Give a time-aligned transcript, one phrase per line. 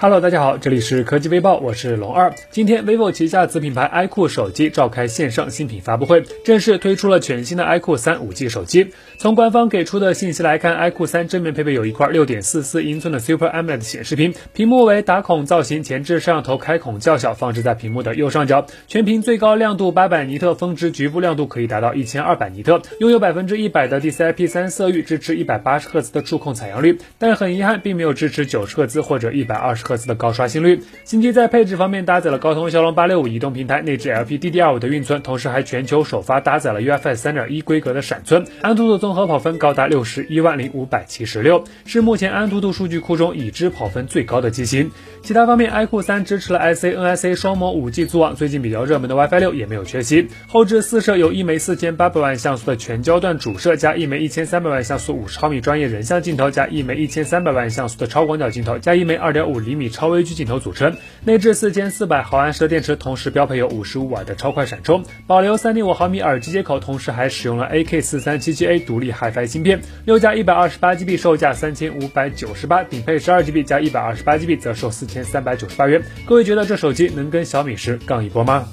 [0.00, 2.32] Hello，大家好，这里是科技微报，我是龙二。
[2.52, 8.92] 今天，vivo 旗下子品牌 iQOO 手机召开线上新品发布会，正式推出了全新的 iQOO 三五 G 手机。
[9.18, 18.64] 从官方给出的信息来看，iQOO 三正面配备有一块六点四四英寸的 Super AMOLED 显示屏，屏幕为打孔造型，前置摄像头开孔较小，放置在屏幕的右上角。
[18.86, 29.87] 全屏最高亮度八百尼特，峰值局部亮度可以达到一千二百尼特，拥有百分之一百的 DCI-P 三色域，支持一百八十赫兹的触控采样率，但很遗憾，并没有支持九十赫兹或者一百二十。
[29.88, 30.82] 赫兹的高刷新率。
[31.04, 38.44] 新机在配置方面搭载了高通骁龙八六五移动平台，内置 LPDDR5 的运存，同时还全球首发搭载了 UFS 三点一规格的闪存。
[38.60, 44.90] 安兔兔综合跑分高达六十一万零五百七十六，是目前安兔兔数据库中已知跑分最高的机型。
[45.22, 50.28] 其他方面，iQOO 三支持了 IC NIC 双模五 G 组网，最近比较热门的 WiFi 六也没有缺席。
[50.46, 59.77] 后置四摄有一枚四千八百万像素的全焦段主摄，加一枚一千三百万像素五十毫米专业人像镜头，加一枚一千三百万像素的超广角镜头，加一枚二点五厘。
[59.77, 76.02] 米米超微距镜头组成，内置四千四百毫安时的电池，同时标配有五十五瓦的超快闪充，保留三点五毫米耳机接口，同时还使用了 AK 四三七七 A 独立 HiFi 芯片，六加一百二十八 GB 售价三千五百九十八，顶配十二 GB 加一百二十八 GB 则售四千三百九十八元。
[76.26, 78.66] 各位觉得这手机能跟小米十杠一波吗？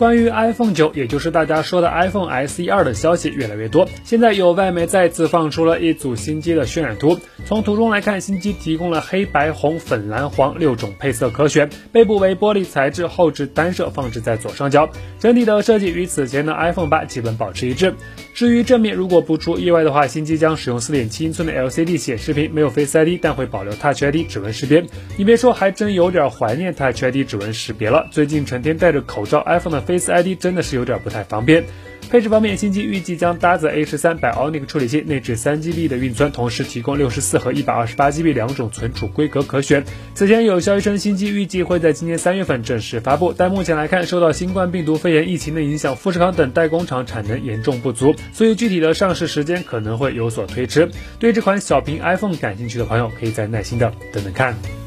[0.00, 3.86] 关于 iPhone 九，也就是大家说的 iPhone SE 二的消息越来越多。
[4.02, 7.18] 现在有外媒再次放出了一组新机的渲染图。
[7.44, 14.88] 从图中来看，新机提供了黑白红、粉蓝黄六种配色可选，背部为玻璃材质，后置单摄，放置在左上角。
[15.18, 17.92] 整体的设计与此前的 iPhone 八基本保持一致。
[18.32, 24.82] 至于正面，如果不出意外的话，新机将使用4.7英寸的 LCD 显示屏，没有 Face ID，但会保留 Touch ID 指纹识别。
[25.18, 28.08] 你别说，还真有点怀念 Touch ID 指纹识别了。
[28.10, 31.64] 最近成天戴着口罩，iPhone 的 Face ID 真的是有点不太方便。
[32.08, 39.84] 配置方面，新机预计将搭载 A 十三 Bionic 处理器，内置三 GB 的运存，同时提供六十四和一百二十八 GB 两种存储规格可选。
[40.14, 50.88] 此前有消息称，新机预计会在今年三月份正式发布，但目前来看，受到新冠病毒肺炎疫情的影响，富士康等代工厂产能严重不足，所以具体的上市时间可能会有所推迟。
[51.20, 54.79] 对这款小屏 iPhone 感兴趣的朋友，可以再耐心的等等看。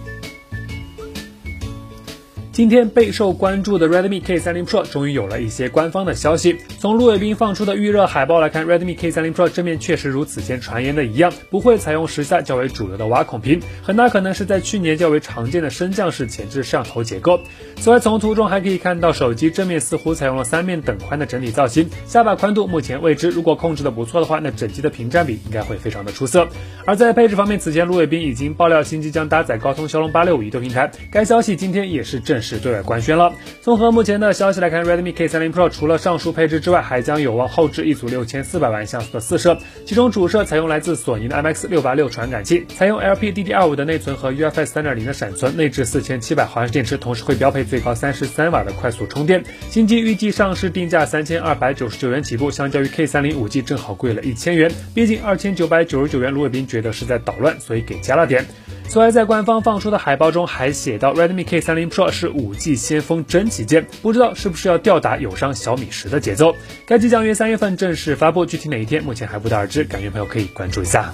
[2.54, 6.56] 今天备受关注的 Redmi K30 Pro 终于有了一些官方的消息。
[6.78, 17.40] 从陆伟斌放出的预热海报来看，Redmi K30 Pro 正面确实如此前传言的一样，不会采用时下较为主流的挖孔屏，很大可能是在去年较为常见的升降式前置摄像头结构。
[17.78, 23.32] 此外，从图中还可以看到，手机正面似乎采用了三面等宽的整体造型，下巴宽度目前未知。
[23.32, 26.48] 如果控制的不错的话，那整机的屏占比应该会非常的出色。
[26.86, 32.43] 而在配置方面，此前陆伟斌已经爆料新机将搭载高通骁龙八六五移动平台，该消息今天也是正。
[32.44, 33.34] 是对外官宣了。
[33.62, 49.44] 综合目前的消息来看，Redmi K30 Pro 除了上述配置之外，还将有望后置一组六千四百万像素的四摄，其中主摄采用来自索尼的 IMX 六八六传感器，采用 LPDDR5 的内存和 UFS 三点零的闪存，内置四千七百毫安时电池，同时会标配最高三十三瓦的快速充电。
[49.70, 58.46] 新机预计上市定价三千二百九十九元起步，相较于 K30 5G 正好贵了一千元，毕竟二千九百九十九元，卢伟斌觉得是在捣乱，所以给加了点。
[58.88, 66.56] 此外，在官方放出的海报中还写到，Redmi K30 Pro 是 5G 先锋真旗舰，不知道是不是要吊打友商小米十的节奏。
[66.86, 71.12] 该机将于三月份正式发布，具体哪一天目前还不得而知，感兴趣朋友可以关注一下。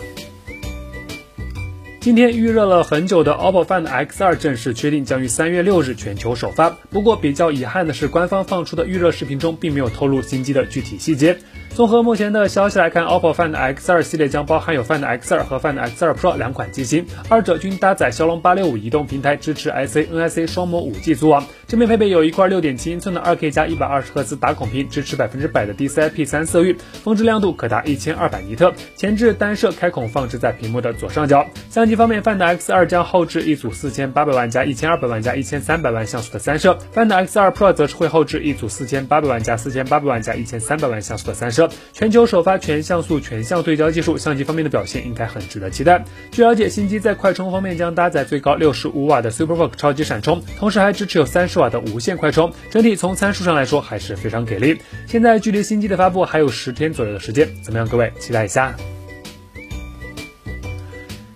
[1.99, 11.37] 今天预热了很久的 OPPO Find X2 正式确定将于三月六日全球首发，不过比较遗憾的是，官方放出的预热视频中并没有透露新机的具体细节。
[11.75, 21.45] 综合目前的消息来看，OPPO Find X2 系列将包含有 Find X2 和 Find X2 Pro 两款机型，二者均搭载骁龙八六五移动平台，支持 IC NIC 双模五 G 组网。
[21.69, 28.73] 正面配备有一块六点七英寸的二 K 加一百二十赫兹打孔屏，支持百分之百的 DCI-P 三色域，峰值亮度可达一千二百尼特。
[28.95, 31.45] 前置单摄开孔放置在屏幕的左上角。
[31.69, 42.57] 相机方面，Find X2 将后置一组四千八百万加一千二百万加一千三百万像素的三摄，Find X2 Pro 则是会后置一组四千八百万加四千八百万加一千三百万像素的三摄，全球首发。
[42.57, 46.03] 全像素全向对焦技术，相机方面的表现应该很值得期待。
[46.31, 52.51] 据了解，新机在快充方面将搭载最高六十五瓦的 SuperVOOC 超级闪充，同时还支持有三十瓦的无线快充。
[52.71, 54.77] 整体从参数上来说还是非常给力。
[55.05, 57.87] 现在距离新机的发布还有十天左右的时间，怎么样？
[57.87, 58.75] 各位期待一下。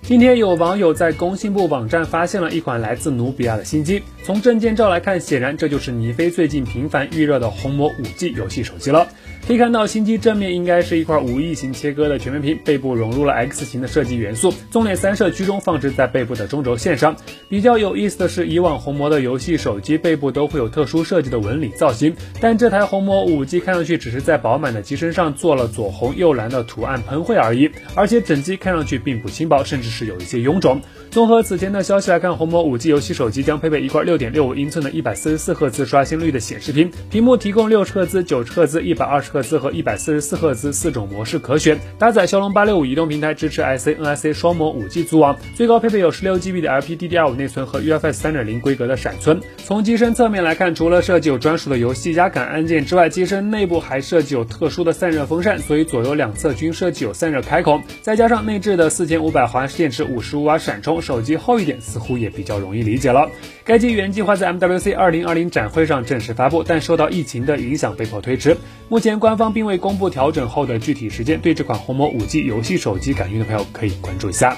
[0.02, 9.08] 今天有网友在工信部网站发现了一款来自努比亚的新机，从证件照来看，显然这就是尼飞最近频繁预热的红魔五 G 游戏手机了。
[9.46, 17.14] 可以看到新机正面应该是一块无异形切割的全面屏，背部融入了 X 型的设计元素，纵列三摄居中放置在背部的中轴线上。
[17.50, 30.80] 比较有意思的是，以往红魔的游戏手机背部都会有特殊设计的纹理造型，但这台红魔 5G 看上去只是在饱满的机身上做了左红右蓝的图案喷绘而已，而且整机看上去并不轻薄，甚至是有一些臃肿。
[31.12, 49.42] 综合此前的消息来看，红魔 5G 游戏手机将配备一块6.65英寸的144赫兹刷新率的显示屏，屏幕提供60赫兹、90赫兹、120赫兹和一百四十四赫兹四种模式可选，搭载骁龙八六五移动平台，支持 IC、NIC 双模 5G 组网，最高配备有 16GB 的 LPDDR5 内存和 UFS 3.0规格的闪存。
[49.58, 60.94] 从机身侧面来看，除了设计有专属的游戏压感按键之外，机身内部还设计有特殊的散热风扇，所以左右两侧均设计有散热开口，再加上内置的四千五百毫安时电池、五十五瓦闪充。
[61.02, 63.28] 手机厚一点，似乎也比较容易理解了。
[63.66, 68.56] 该机原计划在 MWC 2020展会上正式发布，但受到疫情的影响被迫推迟。
[68.90, 74.58] 目前官方并未公布调整后的具体时间，对这款红魔五 G 游戏手机感兴趣的朋友可以关注一下。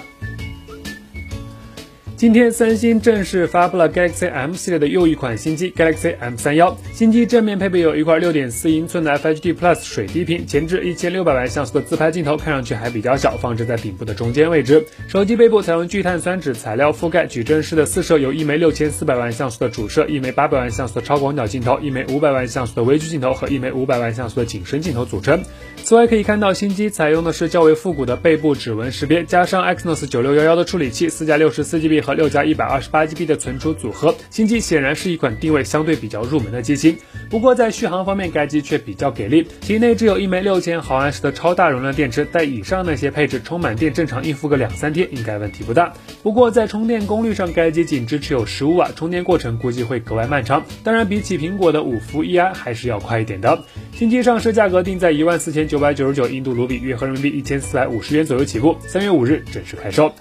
[2.18, 6.78] 今天，三星正式发布了 Galaxy M 系列的又一款新机 Galaxy M 三幺。
[6.94, 14.86] 新机正面配备有一块六点四英寸的 FHD Plus 水滴屏，前置一千六百万像素的自拍镜头，看上去还比较小，放置在顶部的中间位置。
[15.10, 25.44] 手机背部采用聚碳酸酯材料覆盖，矩阵式的四摄由一枚六千四百万像素的主摄、一枚八百万像素的超广角镜头、一枚五百万像素的微距镜头和一枚五百万像素的景深镜头组成。
[25.84, 36.96] 此外，可以看到新机采用的是较为复古的背部指纹识别，加上 Exynos 九六幺幺的处理器，四加六十四 GB 和六加一百二十八 GB 的存储组合，新机显然是一款定位相对比较入门的机型。
[37.32, 45.92] 不过在续航方面，该机却比较给力，其内置有一枚六千毫安时的超大容量电池，带以上那些配置，充满电正常应付个两三天应该问题不大。
[46.22, 50.64] 不过在充电功率上，该机仅支持有十五瓦，充电过程估计会格外漫长。
[50.84, 53.64] 当然，比起苹果的五伏 EI 还是要快一点的。
[53.94, 58.76] 新机上市价格定在一万四千九百九十九印度卢比，约合人民币一千四百五十元左右起步。
[58.82, 60.14] 三月五日正式开售。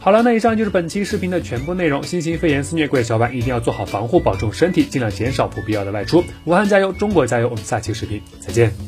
[0.00, 2.02] 好了，那以上就是本期视频的全部内容。
[2.02, 6.24] 新型肺炎肆虐，各位小伙伴一定要做好防护，保重身体，尽量减少不必要的外出。
[6.44, 7.48] 武汉加油，中国加油！
[7.48, 8.87] 我们下期视频再见。